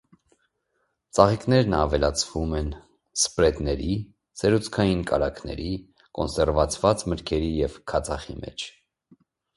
Ծաղիկներն 1.17 1.75
ավելացվում 1.79 2.55
են 2.59 2.71
սպրեդների, 3.23 3.97
սերուցքային 4.41 5.05
կարագների, 5.11 5.69
կոնսերվացված 6.21 7.05
մրգերի 7.13 7.53
և 7.63 7.77
քացախի 7.93 8.39
մեջ։ 8.43 8.67